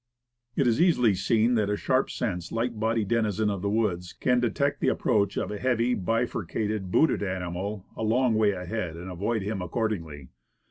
It 0.55 0.65
is 0.65 0.81
easily 0.81 1.13
seen 1.13 1.53
that 1.53 1.69
a 1.69 1.77
sharp 1.77 2.09
sensed, 2.09 2.51
light 2.51 2.79
bodied 2.79 3.09
denizen 3.09 3.51
of 3.51 3.61
the 3.61 3.69
woods 3.69 4.13
can 4.13 4.39
detect 4.39 4.81
the 4.81 4.87
approach 4.87 5.37
of 5.37 5.51
a 5.51 5.59
heavy, 5.59 5.93
bifurcated, 5.93 6.89
booted 6.91 7.21
animal, 7.21 7.85
a 7.95 8.01
long 8.01 8.33
way 8.33 8.49
ahead, 8.49 8.95
and 8.97 9.11
avoid 9.11 9.43
him 9.43 9.61
accordingly. 9.61 10.29